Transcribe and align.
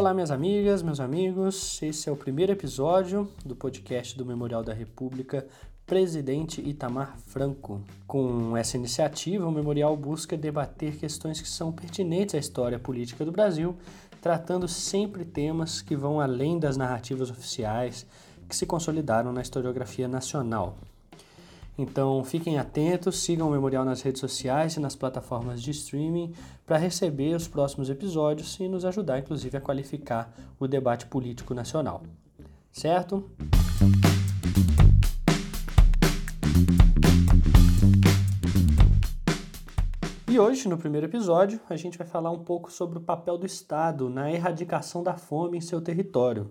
Olá, 0.00 0.14
minhas 0.14 0.30
amigas, 0.30 0.82
meus 0.82 0.98
amigos. 0.98 1.78
Esse 1.82 2.08
é 2.08 2.12
o 2.12 2.16
primeiro 2.16 2.50
episódio 2.50 3.28
do 3.44 3.54
podcast 3.54 4.16
do 4.16 4.24
Memorial 4.24 4.62
da 4.62 4.72
República 4.72 5.46
Presidente 5.84 6.58
Itamar 6.62 7.18
Franco. 7.26 7.82
Com 8.06 8.56
essa 8.56 8.78
iniciativa, 8.78 9.46
o 9.46 9.52
memorial 9.52 9.94
busca 9.98 10.38
debater 10.38 10.96
questões 10.96 11.38
que 11.38 11.46
são 11.46 11.70
pertinentes 11.70 12.34
à 12.34 12.38
história 12.38 12.78
política 12.78 13.26
do 13.26 13.30
Brasil, 13.30 13.76
tratando 14.22 14.66
sempre 14.66 15.22
temas 15.22 15.82
que 15.82 15.94
vão 15.94 16.18
além 16.18 16.58
das 16.58 16.78
narrativas 16.78 17.30
oficiais 17.30 18.06
que 18.48 18.56
se 18.56 18.64
consolidaram 18.64 19.34
na 19.34 19.42
historiografia 19.42 20.08
nacional. 20.08 20.78
Então 21.80 22.22
fiquem 22.22 22.58
atentos, 22.58 23.20
sigam 23.20 23.48
o 23.48 23.50
Memorial 23.50 23.86
nas 23.86 24.02
redes 24.02 24.20
sociais 24.20 24.76
e 24.76 24.80
nas 24.80 24.94
plataformas 24.94 25.62
de 25.62 25.70
streaming 25.70 26.34
para 26.66 26.76
receber 26.76 27.34
os 27.34 27.48
próximos 27.48 27.88
episódios 27.88 28.60
e 28.60 28.68
nos 28.68 28.84
ajudar, 28.84 29.18
inclusive, 29.18 29.56
a 29.56 29.62
qualificar 29.62 30.30
o 30.58 30.68
debate 30.68 31.06
político 31.06 31.54
nacional. 31.54 32.02
Certo? 32.70 33.30
E 40.28 40.38
hoje, 40.38 40.68
no 40.68 40.76
primeiro 40.76 41.06
episódio, 41.06 41.60
a 41.70 41.76
gente 41.76 41.96
vai 41.96 42.06
falar 42.06 42.30
um 42.30 42.44
pouco 42.44 42.70
sobre 42.70 42.98
o 42.98 43.00
papel 43.00 43.38
do 43.38 43.46
Estado 43.46 44.10
na 44.10 44.30
erradicação 44.30 45.02
da 45.02 45.16
fome 45.16 45.56
em 45.56 45.62
seu 45.62 45.80
território 45.80 46.50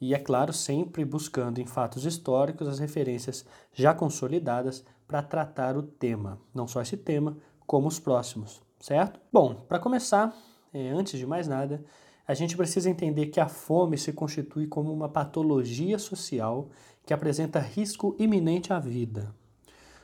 e, 0.00 0.14
é 0.14 0.18
claro, 0.18 0.52
sempre 0.52 1.04
buscando 1.04 1.58
em 1.58 1.66
fatos 1.66 2.04
históricos 2.04 2.68
as 2.68 2.78
referências 2.78 3.44
já 3.72 3.94
consolidadas 3.94 4.84
para 5.06 5.22
tratar 5.22 5.76
o 5.76 5.82
tema, 5.82 6.38
não 6.54 6.66
só 6.66 6.82
esse 6.82 6.96
tema, 6.96 7.36
como 7.66 7.88
os 7.88 7.98
próximos, 7.98 8.62
certo? 8.80 9.18
Bom, 9.32 9.54
para 9.54 9.78
começar, 9.78 10.36
é, 10.72 10.90
antes 10.90 11.18
de 11.18 11.26
mais 11.26 11.48
nada, 11.48 11.84
a 12.26 12.34
gente 12.34 12.56
precisa 12.56 12.90
entender 12.90 13.26
que 13.26 13.40
a 13.40 13.48
fome 13.48 13.96
se 13.96 14.12
constitui 14.12 14.66
como 14.66 14.92
uma 14.92 15.08
patologia 15.08 15.98
social 15.98 16.68
que 17.04 17.14
apresenta 17.14 17.60
risco 17.60 18.16
iminente 18.18 18.72
à 18.72 18.80
vida. 18.80 19.32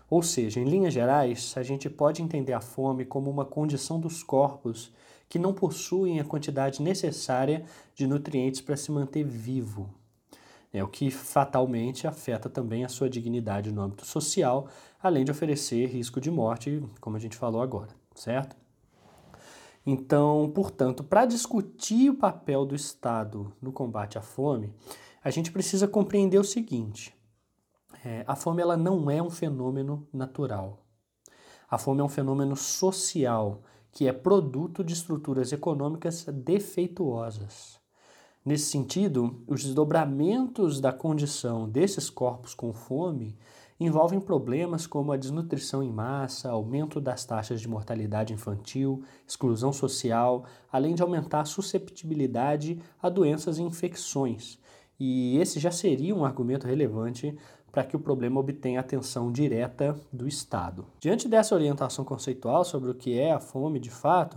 Ou 0.09 0.23
seja, 0.23 0.61
em 0.61 0.65
linhas 0.65 0.95
gerais, 0.95 1.55
a 1.57 1.63
gente 1.63 1.91
pode 1.91 2.23
entender 2.23 2.53
a 2.53 2.61
fome 2.61 3.05
como 3.05 3.31
uma 3.31 3.45
condição 3.45 3.99
dos 3.99 4.23
corpos 4.23 4.93
que 5.33 5.39
não 5.39 5.55
possuem 5.55 6.21
a 6.21 6.25
quantidade 6.27 6.83
necessária 6.83 7.65
de 7.95 8.07
nutrientes 8.07 8.61
para 8.61 8.77
se 8.77 8.93
manter 8.93 9.25
vivo. 9.25 9.89
É 10.71 10.85
o 10.85 10.89
que 10.89 11.11
fatalmente 11.11 12.07
afeta 12.07 12.51
também 12.51 12.85
a 12.85 12.89
sua 12.91 13.09
dignidade 13.09 13.73
no 13.73 13.81
âmbito 13.81 14.05
social, 14.05 14.69
além 15.03 15.25
de 15.25 15.31
oferecer 15.31 15.87
risco 15.87 16.21
de 16.21 16.31
morte, 16.31 16.87
como 17.01 17.17
a 17.17 17.19
gente 17.19 17.35
falou 17.35 17.63
agora, 17.63 17.89
certo? 18.15 18.55
Então, 19.87 20.53
portanto, 20.55 21.03
para 21.03 21.25
discutir 21.25 22.11
o 22.11 22.19
papel 22.19 22.67
do 22.67 22.75
Estado 22.75 23.55
no 23.59 23.73
combate 23.73 24.19
à 24.19 24.21
fome, 24.21 24.71
a 25.25 25.31
gente 25.31 25.51
precisa 25.51 25.89
compreender 25.89 26.37
o 26.37 26.45
seguinte: 26.45 27.17
é, 28.05 28.23
a 28.27 28.37
fome 28.37 28.61
ela 28.61 28.77
não 28.77 29.11
é 29.11 29.23
um 29.23 29.31
fenômeno 29.31 30.07
natural. 30.13 30.85
A 31.71 31.79
fome 31.79 32.03
é 32.03 32.05
um 32.05 32.09
fenômeno 32.11 32.55
social 32.55 33.63
que 33.93 34.09
é 34.09 34.13
produto 34.13 34.83
de 34.83 34.95
estruturas 34.95 35.53
econômicas 35.53 36.25
defeituosas. 36.25 37.79
Nesse 38.45 38.65
sentido, 38.65 39.41
os 39.47 39.63
desdobramentos 39.63 40.81
da 40.81 40.93
condição 40.93 41.69
desses 41.69 42.11
corpos 42.11 42.55
com 42.55 42.73
fome 42.73 43.37
envolvem 43.79 44.21
problemas 44.21 44.87
como 44.87 45.13
a 45.13 45.17
desnutrição 45.17 45.83
em 45.83 45.91
massa, 45.91 46.51
aumento 46.51 47.01
das 47.01 47.25
taxas 47.25 47.61
de 47.61 47.69
mortalidade 47.69 48.33
infantil, 48.33 49.03
exclusão 49.27 49.73
social, 49.73 50.45
além 50.71 50.95
de 50.95 51.03
aumentar 51.03 51.41
a 51.41 51.45
susceptibilidade 51.45 52.81
a 53.01 53.09
doenças 53.09 53.59
e 53.59 53.63
infecções. 53.63 54.59
E 54.99 55.37
esse 55.39 55.59
já 55.59 55.71
seria 55.71 56.15
um 56.15 56.25
argumento 56.25 56.67
relevante 56.67 57.37
para 57.73 57.83
que 57.83 57.97
o 57.97 58.01
problema 58.01 58.39
obtenha 58.39 58.79
atenção 58.79 59.33
direta 59.33 59.99
do 60.13 60.29
Estado. 60.29 60.85
Diante 61.01 61.27
dessa 61.27 61.55
orientação 61.55 62.05
conceitual 62.05 62.65
sobre 62.65 62.91
o 62.91 62.95
que 62.95 63.19
é 63.19 63.33
a 63.33 63.41
fome 63.41 63.81
de 63.81 63.91
fato, 63.91 64.37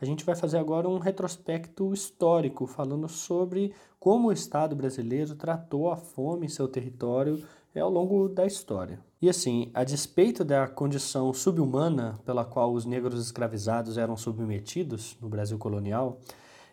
a 0.00 0.04
gente 0.04 0.24
vai 0.24 0.36
fazer 0.36 0.58
agora 0.58 0.88
um 0.88 0.98
retrospecto 0.98 1.92
histórico, 1.92 2.66
falando 2.66 3.08
sobre 3.08 3.72
como 3.98 4.28
o 4.28 4.32
Estado 4.32 4.76
brasileiro 4.76 5.34
tratou 5.34 5.90
a 5.90 5.96
fome 5.96 6.46
em 6.46 6.50
seu 6.50 6.68
território 6.68 7.42
ao 7.80 7.90
longo 7.90 8.28
da 8.28 8.46
história. 8.46 9.00
E 9.20 9.28
assim, 9.28 9.70
a 9.74 9.84
despeito 9.84 10.44
da 10.44 10.66
condição 10.66 11.32
subhumana 11.32 12.18
pela 12.24 12.44
qual 12.44 12.72
os 12.72 12.84
negros 12.84 13.20
escravizados 13.20 13.98
eram 13.98 14.16
submetidos 14.16 15.16
no 15.20 15.28
Brasil 15.28 15.58
colonial, 15.58 16.18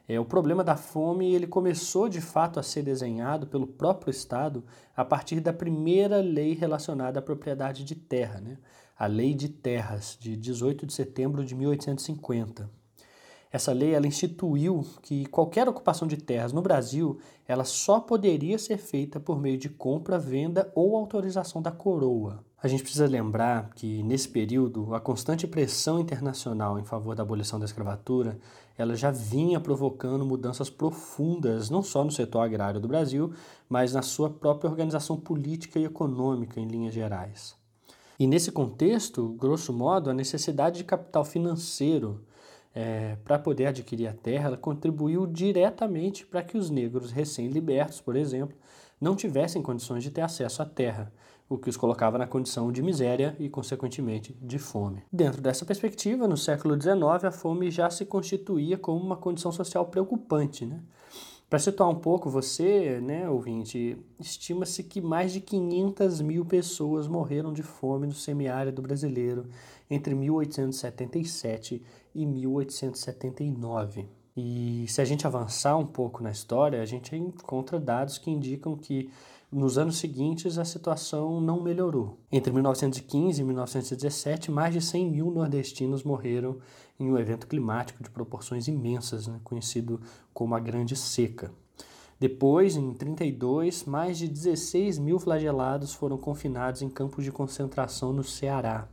é, 0.08 0.20
o 0.20 0.26
problema 0.26 0.64
da 0.64 0.76
fome 0.76 1.34
ele 1.34 1.48
começou 1.48 2.10
de 2.10 2.20
fato 2.20 2.60
a 2.60 2.64
ser 2.64 2.84
desenhado 2.84 3.48
pelo 3.48 3.66
próprio 3.66 4.12
Estado 4.12 4.64
a 4.96 5.06
partir 5.06 5.40
da 5.40 5.54
primeira 5.54 6.20
lei 6.20 6.54
relacionada 6.54 7.20
à 7.20 7.22
propriedade 7.22 7.84
de 7.84 7.96
terra, 7.96 8.42
né? 8.42 8.58
a 8.98 9.08
Lei 9.08 9.34
de 9.34 9.50
Terras, 9.50 10.18
de 10.20 10.38
18 10.38 10.86
de 10.86 10.94
setembro 10.94 11.44
de 11.44 11.56
1850. 11.56 12.70
Essa 13.52 13.72
lei 13.72 13.94
ela 13.94 14.08
instituiu 14.08 14.84
que 15.02 15.26
qualquer 15.28 15.70
ocupação 15.70 16.08
de 16.08 16.18
terras 16.18 16.52
no 16.52 16.62
Brasil 16.62 17.20
ela 17.48 17.64
só 17.64 18.00
poderia 18.00 18.58
ser 18.58 18.78
feita 18.78 19.20
por 19.20 19.40
meio 19.40 19.58
de 19.58 19.70
compra, 19.70 20.18
venda 20.18 20.72
ou 20.74 20.96
autorização 20.96 21.62
da 21.62 21.72
coroa. 21.72 22.44
A 22.62 22.68
gente 22.68 22.82
precisa 22.82 23.06
lembrar 23.06 23.70
que 23.76 24.02
nesse 24.04 24.28
período 24.28 24.96
a 24.96 25.00
constante 25.00 25.46
pressão 25.46 26.00
internacional 26.00 26.80
em 26.80 26.86
favor 26.86 27.14
da 27.14 27.22
abolição 27.22 27.60
da 27.60 27.66
escravatura 27.66 28.40
ela 28.78 28.96
já 28.96 29.12
vinha 29.12 29.60
provocando 29.60 30.26
mudanças 30.26 30.70
profundas 30.70 31.70
não 31.70 31.84
só 31.84 32.04
no 32.04 32.12
setor 32.12 32.42
agrário 32.42 32.80
do 32.80 32.88
Brasil, 32.88 33.34
mas 33.70 33.94
na 33.94 34.02
sua 34.02 34.30
própria 34.30 34.70
organização 34.70 35.18
política 35.18 35.80
e 35.80 35.86
econômica 35.86 36.60
em 36.60 36.68
linhas 36.68 36.94
gerais. 36.94 37.56
E 38.20 38.28
nesse 38.28 38.52
contexto, 38.52 39.30
grosso 39.30 39.74
modo, 39.74 40.10
a 40.10 40.14
necessidade 40.14 40.78
de 40.78 40.84
capital 40.84 41.26
financeiro 41.26 42.24
é, 42.74 43.18
para 43.24 43.38
poder 43.38 43.68
adquirir 43.68 44.08
a 44.08 44.14
terra, 44.14 44.48
ela 44.48 44.58
contribuiu 44.58 45.28
diretamente 45.28 46.26
para 46.26 46.42
que 46.42 46.58
os 46.58 46.70
negros 46.70 47.12
recém-libertos, 47.12 48.02
por 48.02 48.16
exemplo, 48.16 48.58
não 49.00 49.16
tivessem 49.16 49.62
condições 49.62 50.04
de 50.04 50.10
ter 50.10 50.22
acesso 50.22 50.62
à 50.62 50.66
terra, 50.66 51.12
o 51.54 51.58
que 51.58 51.70
os 51.70 51.78
colocava 51.78 52.18
na 52.18 52.26
condição 52.26 52.72
de 52.72 52.82
miséria 52.82 53.36
e, 53.40 53.48
consequentemente, 53.48 54.36
de 54.42 54.58
fome. 54.58 55.04
Dentro 55.12 55.40
dessa 55.40 55.64
perspectiva, 55.64 56.28
no 56.28 56.36
século 56.36 56.74
XIX, 56.74 57.26
a 57.26 57.32
fome 57.32 57.70
já 57.70 57.92
se 57.92 58.06
constituía 58.06 58.76
como 58.76 59.00
uma 59.00 59.16
condição 59.16 59.52
social 59.52 59.86
preocupante. 59.86 60.66
Né? 60.66 60.80
Para 61.48 61.60
situar 61.60 61.88
um 61.90 61.96
pouco 61.96 62.28
você, 62.28 63.00
né, 63.00 63.30
ouvinte, 63.30 63.96
estima-se 64.20 64.84
que 64.84 65.00
mais 65.00 65.32
de 65.32 65.42
500 65.42 66.22
mil 66.22 66.44
pessoas 66.44 67.08
morreram 67.08 67.54
de 67.54 67.62
fome 67.62 68.08
no 68.08 68.14
semiárido 68.14 68.82
brasileiro 68.82 69.46
entre 69.88 70.16
1877 70.16 71.84
e 72.16 72.26
1879. 72.26 74.08
E 74.36 74.86
se 74.88 75.00
a 75.00 75.06
gente 75.06 75.28
avançar 75.28 75.78
um 75.78 75.86
pouco 75.86 76.24
na 76.24 76.32
história, 76.32 76.82
a 76.82 76.86
gente 76.86 77.16
encontra 77.16 77.80
dados 77.80 78.18
que 78.18 78.32
indicam 78.32 78.76
que 78.76 79.10
nos 79.52 79.78
anos 79.78 79.98
seguintes 79.98 80.58
a 80.58 80.66
situação 80.66 81.40
não 81.40 81.62
melhorou. 81.62 82.18
Entre 82.32 82.52
1915 82.52 83.40
e 83.40 83.44
1917, 83.44 84.50
mais 84.50 84.74
de 84.74 84.82
100 84.82 85.12
mil 85.12 85.30
nordestinos 85.30 86.04
morreram 86.04 86.58
em 87.00 87.12
um 87.12 87.18
evento 87.18 87.46
climático 87.46 88.02
de 88.02 88.10
proporções 88.10 88.68
imensas, 88.68 89.28
né, 89.28 89.40
conhecido 89.44 90.02
como 90.34 90.56
a 90.56 90.60
Grande 90.60 90.96
Seca. 90.96 91.52
Depois, 92.20 92.76
em 92.76 92.94
32, 92.94 93.84
mais 93.84 94.18
de 94.18 94.28
16 94.28 94.98
mil 94.98 95.20
flagelados 95.20 95.94
foram 95.94 96.18
confinados 96.18 96.82
em 96.82 96.90
campos 96.90 97.24
de 97.24 97.32
concentração 97.32 98.12
no 98.12 98.24
Ceará. 98.24 98.88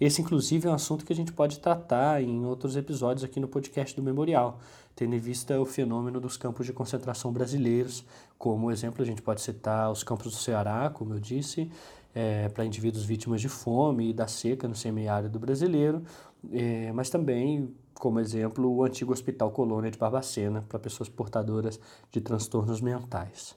Esse, 0.00 0.22
inclusive, 0.22 0.66
é 0.66 0.70
um 0.70 0.74
assunto 0.74 1.04
que 1.04 1.12
a 1.12 1.16
gente 1.16 1.30
pode 1.30 1.58
tratar 1.58 2.22
em 2.22 2.46
outros 2.46 2.74
episódios 2.74 3.22
aqui 3.22 3.38
no 3.38 3.46
podcast 3.46 3.94
do 3.94 4.02
Memorial, 4.02 4.58
tendo 4.96 5.14
em 5.14 5.18
vista 5.18 5.60
o 5.60 5.66
fenômeno 5.66 6.18
dos 6.18 6.38
campos 6.38 6.64
de 6.64 6.72
concentração 6.72 7.30
brasileiros. 7.30 8.02
Como 8.38 8.70
exemplo, 8.70 9.02
a 9.02 9.04
gente 9.04 9.20
pode 9.20 9.42
citar 9.42 9.92
os 9.92 10.02
campos 10.02 10.32
do 10.32 10.38
Ceará, 10.38 10.88
como 10.88 11.12
eu 11.12 11.20
disse, 11.20 11.70
é, 12.14 12.48
para 12.48 12.64
indivíduos 12.64 13.04
vítimas 13.04 13.42
de 13.42 13.48
fome 13.48 14.08
e 14.08 14.12
da 14.14 14.26
seca 14.26 14.66
no 14.66 14.74
semiárido 14.74 15.38
brasileiro, 15.38 16.02
é, 16.50 16.90
mas 16.92 17.10
também, 17.10 17.74
como 17.92 18.18
exemplo, 18.18 18.74
o 18.74 18.82
antigo 18.82 19.12
Hospital 19.12 19.50
Colônia 19.50 19.90
de 19.90 19.98
Barbacena, 19.98 20.64
para 20.66 20.78
pessoas 20.78 21.10
portadoras 21.10 21.78
de 22.10 22.22
transtornos 22.22 22.80
mentais. 22.80 23.54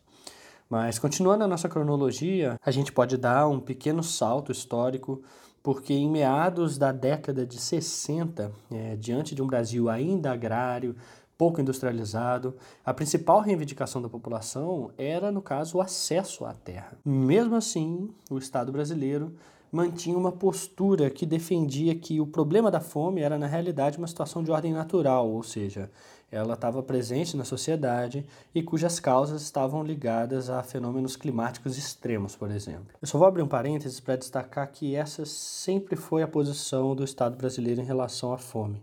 Mas 0.70 1.00
continuando 1.00 1.44
a 1.44 1.48
nossa 1.48 1.70
cronologia, 1.70 2.60
a 2.64 2.72
gente 2.72 2.92
pode 2.92 3.16
dar 3.16 3.48
um 3.48 3.60
pequeno 3.60 4.04
salto 4.04 4.52
histórico 4.52 5.22
porque 5.64 5.94
em 5.94 6.10
meados 6.10 6.78
da 6.78 6.92
década 6.92 7.46
de 7.46 7.58
60, 7.58 8.52
é, 8.70 8.98
diante 8.98 9.34
de 9.34 9.42
um 9.42 9.48
Brasil 9.48 9.90
ainda 9.90 10.34
agrário, 10.34 10.94
pouco 11.38 11.62
industrializado, 11.62 12.54
a 12.86 12.94
principal 12.94 13.40
reivindicação 13.40 14.02
da 14.02 14.10
população 14.10 14.92
era, 14.98 15.32
no 15.32 15.42
caso, 15.42 15.78
o 15.78 15.82
acesso 15.82 16.46
à 16.46 16.54
terra. 16.54 16.98
Mesmo 17.04 17.56
assim, 17.56 18.10
o 18.30 18.38
Estado 18.38 18.72
brasileiro 18.74 19.34
mantinha 19.72 20.18
uma 20.18 20.32
postura 20.32 21.10
que 21.10 21.26
defendia 21.26 21.96
que 21.96 22.22
o 22.22 22.28
problema 22.28 22.70
da 22.70 22.80
fome 22.80 23.22
era, 23.22 23.40
na 23.40 23.48
realidade, 23.48 23.98
uma 23.98 24.06
situação 24.06 24.44
de 24.44 24.52
ordem 24.52 24.72
natural, 24.72 25.28
ou 25.28 25.42
seja, 25.42 25.90
ela 26.34 26.56
estava 26.56 26.82
presente 26.82 27.38
na 27.38 27.46
sociedade 27.46 28.26
e 28.56 28.64
cujas 28.64 29.00
causas 29.00 29.44
estavam 29.44 29.84
ligadas 29.84 30.50
a 30.50 30.64
fenômenos 30.64 31.16
climáticos 31.16 31.78
extremos, 31.78 32.36
por 32.36 32.50
exemplo. 32.50 32.88
Eu 33.00 33.08
só 33.08 33.20
vou 33.20 33.28
abrir 33.28 33.44
um 33.44 33.48
parênteses 33.48 34.00
para 34.00 34.16
destacar 34.16 34.72
que 34.72 34.96
essa 34.96 35.26
sempre 35.26 35.96
foi 35.96 36.24
a 36.24 36.28
posição 36.28 36.96
do 36.96 37.04
Estado 37.04 37.38
brasileiro 37.38 37.82
em 37.82 37.86
relação 37.86 38.34
à 38.34 38.40
fome. 38.40 38.82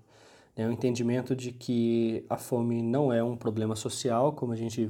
É 0.56 0.64
o 0.64 0.70
entendimento 0.70 1.34
de 1.34 1.50
que 1.50 2.24
a 2.30 2.36
fome 2.36 2.82
não 2.82 3.12
é 3.12 3.22
um 3.22 3.36
problema 3.36 3.74
social, 3.74 4.32
como 4.32 4.52
a 4.52 4.56
gente 4.56 4.88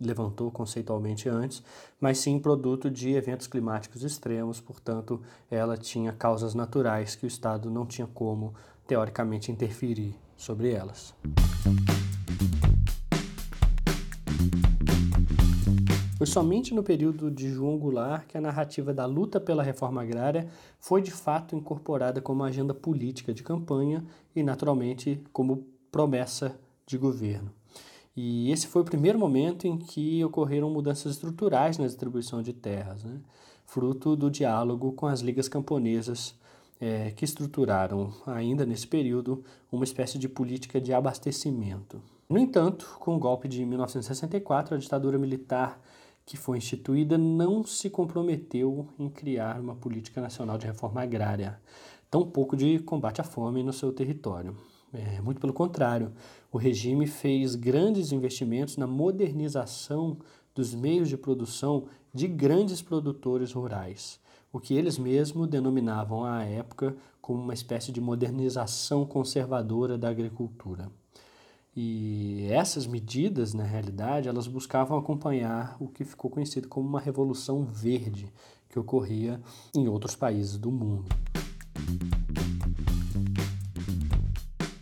levantou 0.00 0.50
conceitualmente 0.50 1.28
antes, 1.28 1.62
mas 2.00 2.18
sim 2.18 2.38
produto 2.38 2.90
de 2.90 3.12
eventos 3.12 3.46
climáticos 3.46 4.02
extremos, 4.02 4.60
portanto, 4.60 5.20
ela 5.50 5.76
tinha 5.76 6.12
causas 6.12 6.54
naturais 6.54 7.14
que 7.14 7.26
o 7.26 7.28
Estado 7.28 7.70
não 7.70 7.84
tinha 7.84 8.06
como, 8.06 8.54
teoricamente, 8.86 9.52
interferir 9.52 10.16
sobre 10.36 10.72
elas. 10.72 11.14
Foi 16.16 16.26
somente 16.26 16.74
no 16.74 16.82
período 16.82 17.30
de 17.30 17.48
João 17.48 17.78
Goulart 17.78 18.26
que 18.26 18.36
a 18.36 18.42
narrativa 18.42 18.92
da 18.92 19.06
luta 19.06 19.40
pela 19.40 19.62
reforma 19.62 20.02
agrária 20.02 20.48
foi 20.78 21.00
de 21.00 21.10
fato 21.10 21.56
incorporada 21.56 22.20
como 22.20 22.44
agenda 22.44 22.74
política 22.74 23.32
de 23.32 23.42
campanha 23.42 24.04
e, 24.36 24.42
naturalmente, 24.42 25.24
como 25.32 25.66
promessa 25.90 26.60
de 26.86 26.98
governo. 26.98 27.59
E 28.16 28.50
esse 28.50 28.66
foi 28.66 28.82
o 28.82 28.84
primeiro 28.84 29.18
momento 29.18 29.66
em 29.66 29.78
que 29.78 30.24
ocorreram 30.24 30.70
mudanças 30.70 31.12
estruturais 31.12 31.78
na 31.78 31.86
distribuição 31.86 32.42
de 32.42 32.52
terras, 32.52 33.04
né? 33.04 33.20
fruto 33.64 34.16
do 34.16 34.30
diálogo 34.30 34.92
com 34.92 35.06
as 35.06 35.20
ligas 35.20 35.48
camponesas, 35.48 36.34
é, 36.80 37.10
que 37.10 37.24
estruturaram, 37.24 38.12
ainda 38.26 38.66
nesse 38.66 38.86
período, 38.86 39.44
uma 39.70 39.84
espécie 39.84 40.18
de 40.18 40.28
política 40.28 40.80
de 40.80 40.92
abastecimento. 40.92 42.00
No 42.28 42.38
entanto, 42.38 42.96
com 42.98 43.16
o 43.16 43.18
golpe 43.18 43.46
de 43.46 43.64
1964, 43.64 44.74
a 44.74 44.78
ditadura 44.78 45.18
militar 45.18 45.80
que 46.24 46.36
foi 46.36 46.58
instituída 46.58 47.18
não 47.18 47.64
se 47.64 47.90
comprometeu 47.90 48.88
em 48.98 49.08
criar 49.08 49.60
uma 49.60 49.74
política 49.74 50.20
nacional 50.20 50.56
de 50.56 50.66
reforma 50.66 51.02
agrária, 51.02 51.60
tampouco 52.10 52.56
de 52.56 52.78
combate 52.80 53.20
à 53.20 53.24
fome 53.24 53.62
no 53.62 53.72
seu 53.72 53.92
território. 53.92 54.56
É, 54.92 55.20
muito 55.20 55.40
pelo 55.40 55.52
contrário, 55.52 56.12
o 56.52 56.58
regime 56.58 57.06
fez 57.06 57.54
grandes 57.54 58.10
investimentos 58.12 58.76
na 58.76 58.86
modernização 58.86 60.18
dos 60.54 60.74
meios 60.74 61.08
de 61.08 61.16
produção 61.16 61.86
de 62.12 62.26
grandes 62.26 62.82
produtores 62.82 63.52
rurais, 63.52 64.18
o 64.52 64.58
que 64.58 64.74
eles 64.74 64.98
mesmos 64.98 65.46
denominavam 65.46 66.24
à 66.24 66.44
época 66.44 66.96
como 67.20 67.40
uma 67.40 67.54
espécie 67.54 67.92
de 67.92 68.00
modernização 68.00 69.06
conservadora 69.06 69.96
da 69.96 70.08
agricultura. 70.08 70.90
E 71.76 72.48
essas 72.50 72.84
medidas, 72.84 73.54
na 73.54 73.62
realidade, 73.62 74.28
elas 74.28 74.48
buscavam 74.48 74.98
acompanhar 74.98 75.76
o 75.78 75.86
que 75.86 76.04
ficou 76.04 76.28
conhecido 76.28 76.66
como 76.66 76.88
uma 76.88 76.98
revolução 76.98 77.64
verde 77.64 78.32
que 78.68 78.78
ocorria 78.78 79.40
em 79.74 79.86
outros 79.86 80.16
países 80.16 80.58
do 80.58 80.70
mundo. 80.70 81.08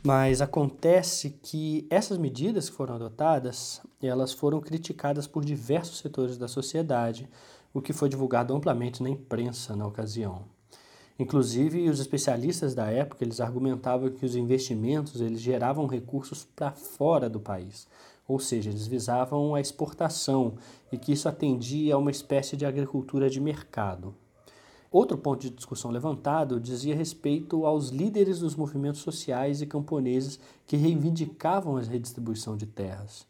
Mas 0.09 0.41
acontece 0.41 1.39
que 1.43 1.87
essas 1.91 2.17
medidas 2.17 2.71
que 2.71 2.77
foram 2.77 2.95
adotadas, 2.95 3.83
elas 4.03 4.33
foram 4.33 4.59
criticadas 4.59 5.27
por 5.27 5.45
diversos 5.45 5.99
setores 5.99 6.39
da 6.39 6.49
sociedade, 6.49 7.29
o 7.75 7.83
que 7.83 7.93
foi 7.93 8.09
divulgado 8.09 8.57
amplamente 8.57 9.03
na 9.03 9.11
imprensa 9.11 9.77
na 9.77 9.87
ocasião. 9.87 10.47
Inclusive, 11.19 11.91
os 11.91 12.01
especialistas 12.01 12.75
da 12.75 12.91
época, 12.91 13.23
eles 13.23 13.39
argumentavam 13.39 14.09
que 14.09 14.25
os 14.25 14.35
investimentos 14.35 15.21
eles 15.21 15.43
geravam 15.43 15.87
recursos 15.87 16.43
para 16.57 16.73
fora 16.73 17.29
do 17.29 17.39
país, 17.39 17.87
ou 18.27 18.39
seja, 18.39 18.71
eles 18.71 18.87
visavam 18.87 19.55
a 19.55 19.61
exportação 19.61 20.55
e 20.91 20.97
que 20.97 21.13
isso 21.13 21.29
atendia 21.29 21.97
a 21.97 21.99
uma 21.99 22.11
espécie 22.11 22.57
de 22.57 22.65
agricultura 22.65 23.29
de 23.29 23.43
mercado. 23.43 24.15
Outro 24.91 25.19
ponto 25.19 25.43
de 25.43 25.51
discussão 25.51 25.91
levantado 25.91 26.59
dizia 26.59 26.97
respeito 26.97 27.67
aos 27.67 27.91
líderes 27.91 28.39
dos 28.39 28.57
movimentos 28.57 29.03
sociais 29.03 29.61
e 29.61 29.67
camponeses 29.67 30.41
que 30.67 30.79
reivindicavam 30.79 31.77
a 31.77 31.83
redistribuição 31.83 32.57
de 32.57 32.65
terras. 32.65 33.27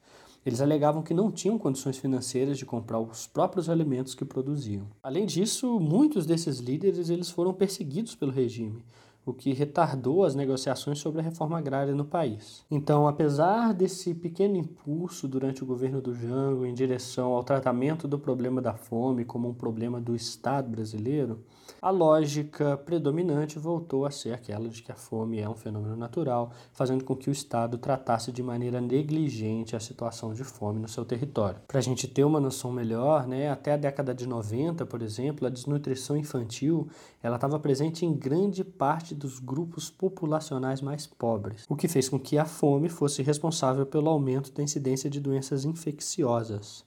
Eles 0.47 0.61
alegavam 0.61 1.03
que 1.03 1.13
não 1.13 1.33
tinham 1.33 1.59
condições 1.59 1.99
financeiras 1.99 2.57
de 2.57 2.65
comprar 2.65 3.01
os 3.01 3.27
próprios 3.27 3.69
alimentos 3.69 4.15
que 4.15 4.25
produziam. 4.25 4.87
Além 5.03 5.27
disso, 5.27 5.81
muitos 5.81 6.25
desses 6.25 6.59
líderes 6.59 7.11
eles 7.11 7.29
foram 7.29 7.53
perseguidos 7.53 8.15
pelo 8.15 8.31
regime, 8.31 8.85
o 9.31 9.35
que 9.35 9.53
retardou 9.53 10.25
as 10.25 10.35
negociações 10.35 10.99
sobre 10.99 11.21
a 11.21 11.25
reforma 11.25 11.59
agrária 11.59 11.95
no 11.95 12.05
país. 12.05 12.65
Então, 12.71 13.07
apesar 13.07 13.73
desse 13.73 14.15
pequeno 14.15 14.57
impulso 14.57 15.29
durante 15.29 15.63
o 15.63 15.67
governo 15.67 16.01
do 16.01 16.15
Jango 16.15 16.65
em 16.65 16.75
direção 16.75 17.33
ao 17.33 17.45
tratamento 17.45 18.09
do 18.09 18.19
problema 18.19 18.61
da 18.61 18.75
fome 18.75 19.25
como 19.25 19.49
um 19.49 19.55
problema 19.55 20.01
do 20.01 20.15
Estado 20.15 20.71
brasileiro, 20.71 21.45
a 21.81 21.91
lógica 21.91 22.77
predominante 22.77 23.59
voltou 23.59 24.05
a 24.05 24.11
ser 24.11 24.33
aquela 24.33 24.69
de 24.69 24.83
que 24.83 24.91
a 24.91 24.97
fome 24.97 25.39
é 25.39 25.49
um 25.49 25.55
fenômeno 25.55 25.97
natural, 25.97 26.51
fazendo 26.73 27.05
com 27.05 27.15
que 27.15 27.29
o 27.29 27.33
Estado 27.33 27.79
tratasse 27.79 28.33
de 28.33 28.43
maneira 28.43 28.81
negligente 28.81 29.77
a 29.77 29.81
situação 29.81 30.33
de 30.33 30.43
fome 30.43 30.81
no 30.81 30.89
seu 30.89 31.05
território. 31.05 31.61
Para 31.69 31.79
a 31.79 31.83
gente 31.83 32.09
ter 32.09 32.25
uma 32.25 32.41
noção 32.41 32.73
melhor, 32.73 33.27
né, 33.27 33.51
até 33.51 33.75
a 33.75 33.77
década 33.77 34.15
de 34.15 34.27
90, 34.27 34.85
por 34.87 35.03
exemplo, 35.03 35.47
a 35.47 35.51
desnutrição 35.51 36.17
infantil 36.17 36.89
ela 37.23 37.37
estava 37.37 37.59
presente 37.59 38.05
em 38.05 38.13
grande 38.13 38.65
parte 38.65 39.15
dos 39.19 39.39
grupos 39.39 39.91
populacionais 39.91 40.81
mais 40.81 41.07
pobres, 41.07 41.65
o 41.69 41.77
que 41.77 41.89
fez 41.89 42.09
com 42.09 42.19
que 42.19 42.39
a 42.39 42.45
fome 42.45 42.89
fosse 42.89 43.23
responsável 43.23 43.85
pelo 43.85 44.09
aumento 44.09 44.53
da 44.53 44.63
incidência 44.63 45.11
de 45.11 45.21
doenças 45.21 45.65
infecciosas. 45.65 46.85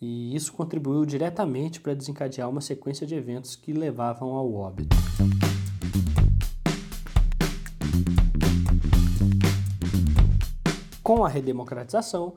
E 0.00 0.34
isso 0.34 0.52
contribuiu 0.52 1.04
diretamente 1.04 1.80
para 1.80 1.94
desencadear 1.94 2.48
uma 2.48 2.60
sequência 2.60 3.06
de 3.06 3.14
eventos 3.14 3.54
que 3.54 3.72
levavam 3.72 4.30
ao 4.30 4.52
óbito. 4.54 4.96
Com 11.02 11.24
a 11.24 11.28
redemocratização, 11.28 12.34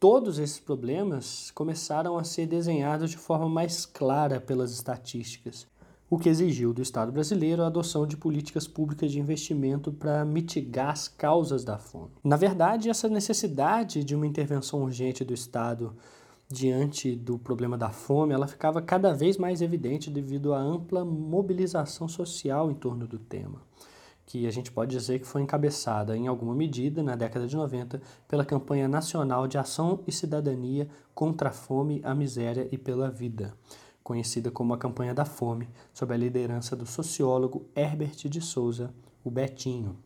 todos 0.00 0.38
esses 0.38 0.58
problemas 0.58 1.50
começaram 1.52 2.18
a 2.18 2.24
ser 2.24 2.46
desenhados 2.46 3.10
de 3.10 3.16
forma 3.16 3.48
mais 3.48 3.86
clara 3.86 4.40
pelas 4.40 4.72
estatísticas 4.72 5.70
o 6.12 6.18
que 6.18 6.28
exigiu 6.28 6.74
do 6.74 6.82
Estado 6.82 7.10
brasileiro 7.10 7.62
a 7.62 7.68
adoção 7.68 8.06
de 8.06 8.18
políticas 8.18 8.68
públicas 8.68 9.10
de 9.10 9.18
investimento 9.18 9.90
para 9.90 10.26
mitigar 10.26 10.90
as 10.90 11.08
causas 11.08 11.64
da 11.64 11.78
fome. 11.78 12.10
Na 12.22 12.36
verdade, 12.36 12.90
essa 12.90 13.08
necessidade 13.08 14.04
de 14.04 14.14
uma 14.14 14.26
intervenção 14.26 14.82
urgente 14.82 15.24
do 15.24 15.32
Estado 15.32 15.96
diante 16.50 17.16
do 17.16 17.38
problema 17.38 17.78
da 17.78 17.88
fome, 17.88 18.34
ela 18.34 18.46
ficava 18.46 18.82
cada 18.82 19.14
vez 19.14 19.38
mais 19.38 19.62
evidente 19.62 20.10
devido 20.10 20.52
à 20.52 20.58
ampla 20.58 21.02
mobilização 21.02 22.06
social 22.06 22.70
em 22.70 22.74
torno 22.74 23.06
do 23.06 23.18
tema, 23.18 23.62
que 24.26 24.46
a 24.46 24.50
gente 24.50 24.70
pode 24.70 24.94
dizer 24.94 25.18
que 25.18 25.26
foi 25.26 25.40
encabeçada 25.40 26.14
em 26.14 26.26
alguma 26.26 26.54
medida 26.54 27.02
na 27.02 27.16
década 27.16 27.46
de 27.46 27.56
90 27.56 28.02
pela 28.28 28.44
campanha 28.44 28.86
nacional 28.86 29.48
de 29.48 29.56
ação 29.56 30.00
e 30.06 30.12
cidadania 30.12 30.90
contra 31.14 31.48
a 31.48 31.52
fome, 31.52 32.02
a 32.04 32.14
miséria 32.14 32.68
e 32.70 32.76
pela 32.76 33.10
vida 33.10 33.54
conhecida 34.02 34.50
como 34.50 34.74
a 34.74 34.78
Campanha 34.78 35.14
da 35.14 35.24
Fome, 35.24 35.68
sob 35.92 36.12
a 36.12 36.16
liderança 36.16 36.74
do 36.74 36.86
sociólogo 36.86 37.66
Herbert 37.74 38.28
de 38.28 38.40
Souza, 38.40 38.92
o 39.24 39.30
Betinho. 39.30 39.96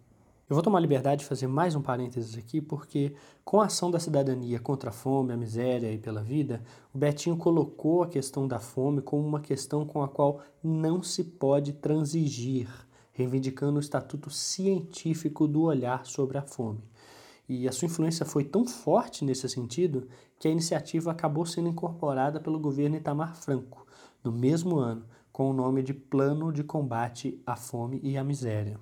Eu 0.49 0.55
vou 0.55 0.63
tomar 0.63 0.79
liberdade 0.79 1.23
de 1.23 1.27
fazer 1.27 1.49
mais 1.49 1.75
um 1.75 1.83
parênteses 1.83 2.39
aqui, 2.39 2.61
porque 2.61 3.15
com 3.45 3.61
a 3.61 3.67
ação 3.67 3.91
da 3.91 3.99
cidadania 3.99 4.61
contra 4.61 4.91
a 4.91 4.93
fome, 4.93 5.33
a 5.33 5.37
miséria 5.37 5.93
e 5.93 5.99
pela 5.99 6.23
vida, 6.23 6.63
o 6.95 6.99
Betinho 6.99 7.37
colocou 7.37 8.05
a 8.05 8.09
questão 8.09 8.47
da 8.47 8.61
fome 8.61 9.03
como 9.03 9.27
uma 9.27 9.41
questão 9.41 9.85
com 9.85 10.05
a 10.05 10.09
qual 10.09 10.41
não 10.63 11.03
se 11.03 11.25
pode 11.25 11.73
transigir, 11.73 12.69
reivindicando 13.13 13.79
o 13.79 13.81
estatuto 13.81 14.31
científico 14.31 15.49
do 15.49 15.63
olhar 15.63 16.07
sobre 16.07 16.39
a 16.39 16.43
fome. 16.43 16.85
E 17.49 17.69
a 17.69 17.73
sua 17.73 17.87
influência 17.87 18.27
foi 18.27 18.45
tão 18.45 18.67
forte 18.67 19.25
nesse 19.25 19.49
sentido 19.49 20.09
que 20.39 20.49
a 20.49 20.51
iniciativa 20.51 21.11
acabou 21.11 21.47
sendo 21.47 21.69
incorporada 21.69 22.41
pelo 22.41 22.59
governo 22.59 22.97
Itamar 22.97 23.35
Franco, 23.37 23.86
no 24.27 24.33
mesmo 24.33 24.79
ano, 24.79 25.05
com 25.33 25.49
o 25.49 25.53
nome 25.53 25.85
de 25.85 25.95
Plano 25.95 26.53
de 26.53 26.65
Combate 26.65 27.41
à 27.47 27.55
Fome 27.55 28.01
e 28.03 28.19
à 28.19 28.25
Miséria. 28.25 28.77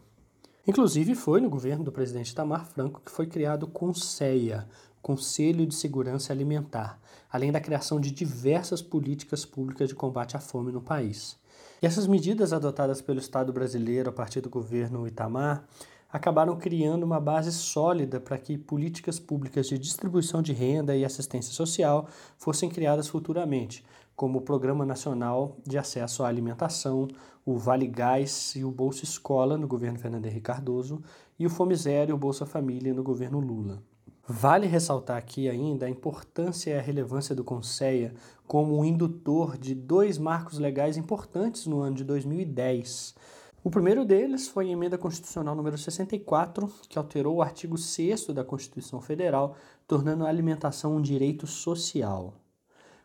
Inclusive, 0.67 1.15
foi 1.15 1.39
no 1.43 1.51
governo 1.51 1.85
do 1.85 1.93
presidente 1.93 2.31
Itamar 2.31 2.65
Franco 2.65 3.03
que 3.05 3.11
foi 3.11 3.27
criado 3.27 3.65
o 3.65 3.69
CONSEA, 3.69 4.67
Conselho 5.03 5.67
de 5.67 5.75
Segurança 5.75 6.33
Alimentar, 6.33 6.99
além 7.31 7.53
da 7.53 7.61
criação 7.61 8.01
de 8.01 8.11
diversas 8.11 8.81
políticas 8.81 9.45
públicas 9.45 9.91
de 9.91 9.95
combate 9.95 10.35
à 10.35 10.41
fome 10.41 10.73
no 10.73 10.81
país. 10.81 11.37
E 11.83 11.87
essas 11.87 12.07
medidas 12.07 12.55
adotadas 12.55 13.03
pelo 13.03 13.19
Estado 13.19 13.53
brasileiro 13.53 14.09
a 14.09 14.13
partir 14.13 14.41
do 14.41 14.49
governo 14.49 15.07
Itamar 15.07 15.67
acabaram 16.15 16.57
criando 16.57 17.03
uma 17.03 17.19
base 17.19 17.51
sólida 17.51 18.21
para 18.21 18.39
que 18.39 18.57
políticas 18.57 19.19
públicas 19.19 19.67
de 19.67 19.77
distribuição 19.77 20.41
de 20.41 20.53
renda 20.53 20.95
e 20.97 21.05
assistência 21.05 21.53
social 21.53 22.07
fossem 22.39 22.71
criadas 22.71 23.09
futuramente, 23.09 23.85
como 24.15 24.39
o 24.39 24.41
Programa 24.41 24.87
Nacional 24.87 25.57
de 25.67 25.77
Acesso 25.77 26.23
à 26.23 26.29
Alimentação, 26.29 27.09
o 27.45 27.59
Vale 27.59 27.89
Gás 27.89 28.55
e 28.55 28.65
o 28.65 28.71
Bolsa 28.71 29.03
Escola 29.03 29.59
no 29.59 29.67
governo 29.67 29.99
Fernando 29.99 30.27
Henrique 30.27 30.43
Cardoso 30.43 31.03
e 31.37 31.47
o 31.47 31.51
Fome 31.51 31.75
Zero 31.75 32.13
e 32.13 32.15
o 32.15 32.17
Bolsa 32.17 32.47
Família 32.47 32.95
no 32.95 33.03
governo 33.03 33.41
Lula. 33.41 33.83
Vale 34.25 34.69
ressaltar 34.69 35.17
aqui 35.17 35.49
ainda 35.49 35.87
a 35.87 35.91
importância 35.91 36.71
e 36.71 36.79
a 36.79 36.81
relevância 36.81 37.35
do 37.35 37.43
Conceia 37.43 38.15
como 38.47 38.79
um 38.79 38.85
indutor 38.85 39.59
de 39.59 39.75
dois 39.75 40.17
marcos 40.17 40.61
legais 40.61 40.97
importantes 40.97 41.67
no 41.67 41.81
ano 41.81 41.97
de 41.97 42.05
2010. 42.05 43.17
O 43.65 43.71
primeiro 43.71 44.05
deles 44.05 44.47
foi 44.47 44.69
a 44.69 44.73
Emenda 44.73 44.99
Constitucional 44.99 45.55
número 45.55 45.79
64, 45.79 46.71
que 46.87 46.99
alterou 46.99 47.37
o 47.37 47.43
artigo 47.43 47.79
6 47.79 48.27
da 48.27 48.45
Constituição 48.45 49.01
Federal, 49.01 49.57
tornando 49.89 50.27
a 50.27 50.29
alimentação 50.29 50.95
um 50.95 51.01
direito 51.01 51.47
social. 51.47 52.35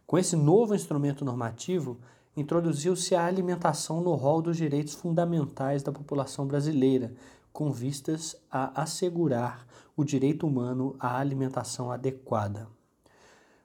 Com 0.05 0.17
esse 0.17 0.35
novo 0.35 0.75
instrumento 0.75 1.23
normativo, 1.23 1.97
introduziu-se 2.35 3.15
a 3.15 3.25
alimentação 3.25 4.01
no 4.01 4.13
rol 4.15 4.41
dos 4.41 4.57
direitos 4.57 4.95
fundamentais 4.95 5.81
da 5.81 5.93
população 5.93 6.45
brasileira, 6.45 7.13
com 7.53 7.71
vistas 7.71 8.35
a 8.51 8.81
assegurar 8.81 9.65
o 9.95 10.03
direito 10.03 10.45
humano 10.45 10.93
à 10.99 11.19
alimentação 11.19 11.89
adequada. 11.89 12.67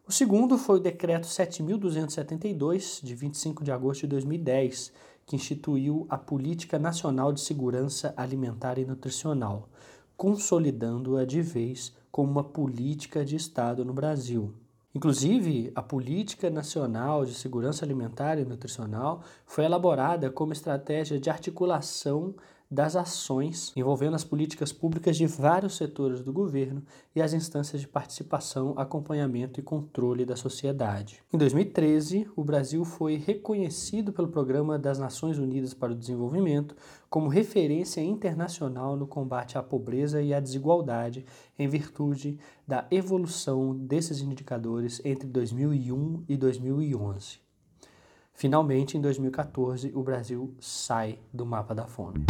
O 0.06 0.12
segundo 0.12 0.58
foi 0.58 0.76
o 0.76 0.82
Decreto 0.82 1.26
7.272, 1.26 3.02
de 3.02 3.14
25 3.14 3.64
de 3.64 3.72
agosto 3.72 4.02
de 4.02 4.08
2010, 4.08 4.92
que 5.26 5.36
instituiu 5.36 6.06
a 6.08 6.18
Política 6.18 6.78
Nacional 6.78 7.32
de 7.32 7.40
Segurança 7.40 8.12
Alimentar 8.16 8.78
e 8.78 8.84
Nutricional, 8.84 9.68
consolidando-a 10.16 11.24
de 11.24 11.40
vez 11.40 11.94
como 12.10 12.30
uma 12.30 12.44
política 12.44 13.24
de 13.24 13.36
Estado 13.36 13.84
no 13.84 13.92
Brasil. 13.92 14.54
Inclusive, 14.94 15.72
a 15.74 15.82
Política 15.82 16.48
Nacional 16.48 17.24
de 17.24 17.34
Segurança 17.34 17.84
Alimentar 17.84 18.38
e 18.38 18.44
Nutricional 18.44 19.22
foi 19.44 19.64
elaborada 19.64 20.30
como 20.30 20.52
estratégia 20.52 21.18
de 21.18 21.28
articulação 21.28 22.34
das 22.74 22.96
ações 22.96 23.72
envolvendo 23.76 24.16
as 24.16 24.24
políticas 24.24 24.72
públicas 24.72 25.16
de 25.16 25.26
vários 25.26 25.76
setores 25.76 26.20
do 26.20 26.32
governo 26.32 26.82
e 27.14 27.22
as 27.22 27.32
instâncias 27.32 27.80
de 27.80 27.86
participação, 27.86 28.74
acompanhamento 28.76 29.60
e 29.60 29.62
controle 29.62 30.26
da 30.26 30.34
sociedade. 30.34 31.22
Em 31.32 31.38
2013, 31.38 32.28
o 32.34 32.42
Brasil 32.42 32.84
foi 32.84 33.16
reconhecido 33.16 34.12
pelo 34.12 34.26
Programa 34.26 34.76
das 34.76 34.98
Nações 34.98 35.38
Unidas 35.38 35.72
para 35.72 35.92
o 35.92 35.96
Desenvolvimento 35.96 36.74
como 37.08 37.28
referência 37.28 38.00
internacional 38.00 38.96
no 38.96 39.06
combate 39.06 39.56
à 39.56 39.62
pobreza 39.62 40.20
e 40.20 40.34
à 40.34 40.40
desigualdade, 40.40 41.24
em 41.56 41.68
virtude 41.68 42.40
da 42.66 42.88
evolução 42.90 43.72
desses 43.72 44.20
indicadores 44.20 45.00
entre 45.04 45.28
2001 45.28 46.24
e 46.28 46.36
2011. 46.36 47.44
Finalmente, 48.36 48.98
em 48.98 49.00
2014, 49.00 49.92
o 49.94 50.02
Brasil 50.02 50.52
sai 50.58 51.20
do 51.32 51.46
mapa 51.46 51.72
da 51.72 51.86
fome. 51.86 52.26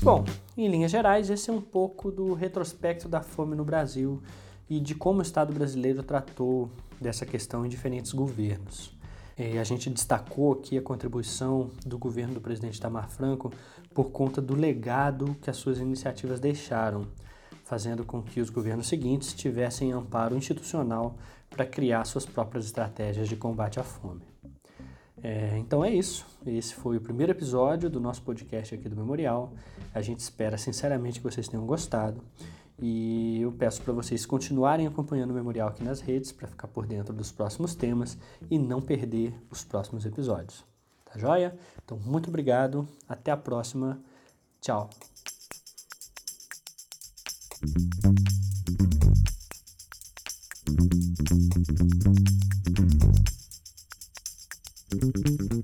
Bom, 0.00 0.24
em 0.56 0.68
linhas 0.68 0.92
gerais, 0.92 1.28
esse 1.28 1.50
é 1.50 1.52
um 1.52 1.60
pouco 1.60 2.12
do 2.12 2.34
retrospecto 2.34 3.08
da 3.08 3.20
fome 3.20 3.56
no 3.56 3.64
Brasil 3.64 4.22
e 4.70 4.78
de 4.78 4.94
como 4.94 5.18
o 5.18 5.22
Estado 5.22 5.52
brasileiro 5.52 6.04
tratou 6.04 6.70
dessa 7.00 7.26
questão 7.26 7.66
em 7.66 7.68
diferentes 7.68 8.12
governos. 8.12 8.96
E 9.36 9.58
a 9.58 9.64
gente 9.64 9.90
destacou 9.90 10.52
aqui 10.52 10.78
a 10.78 10.82
contribuição 10.82 11.68
do 11.84 11.98
governo 11.98 12.34
do 12.34 12.40
presidente 12.40 12.80
Tamar 12.80 13.10
Franco 13.10 13.52
por 13.92 14.10
conta 14.10 14.40
do 14.40 14.54
legado 14.54 15.36
que 15.42 15.50
as 15.50 15.56
suas 15.56 15.78
iniciativas 15.78 16.38
deixaram 16.38 17.08
fazendo 17.64 18.04
com 18.04 18.22
que 18.22 18.40
os 18.40 18.50
governos 18.50 18.88
seguintes 18.88 19.32
tivessem 19.32 19.92
amparo 19.92 20.36
institucional 20.36 21.16
para 21.48 21.66
criar 21.66 22.04
suas 22.04 22.26
próprias 22.26 22.64
estratégias 22.64 23.28
de 23.28 23.36
combate 23.36 23.78
à 23.78 23.82
fome. 23.82 24.22
É, 25.22 25.56
então 25.58 25.84
é 25.84 25.90
isso. 25.90 26.26
Esse 26.44 26.74
foi 26.74 26.96
o 26.96 27.00
primeiro 27.00 27.30
episódio 27.30 27.88
do 27.88 28.00
nosso 28.00 28.22
podcast 28.22 28.74
aqui 28.74 28.88
do 28.88 28.96
Memorial. 28.96 29.52
A 29.94 30.02
gente 30.02 30.18
espera 30.18 30.58
sinceramente 30.58 31.20
que 31.20 31.24
vocês 31.24 31.46
tenham 31.46 31.64
gostado. 31.64 32.20
E 32.78 33.40
eu 33.40 33.52
peço 33.52 33.80
para 33.82 33.92
vocês 33.92 34.26
continuarem 34.26 34.86
acompanhando 34.86 35.30
o 35.30 35.34
Memorial 35.34 35.68
aqui 35.68 35.84
nas 35.84 36.00
redes 36.00 36.32
para 36.32 36.48
ficar 36.48 36.66
por 36.66 36.86
dentro 36.86 37.14
dos 37.14 37.30
próximos 37.30 37.76
temas 37.76 38.18
e 38.50 38.58
não 38.58 38.80
perder 38.80 39.32
os 39.50 39.62
próximos 39.62 40.04
episódios. 40.04 40.64
Tá 41.04 41.16
joia? 41.16 41.56
Então, 41.84 41.96
muito 41.98 42.28
obrigado. 42.28 42.88
Até 43.08 43.30
a 43.30 43.36
próxima. 43.36 44.00
Tchau. 44.60 44.90
Thank 47.62 47.94
you. 55.52 55.61